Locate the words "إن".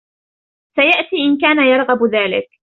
1.15-1.37